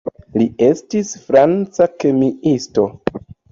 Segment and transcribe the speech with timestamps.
[0.41, 2.89] Li estis franca kemiisto.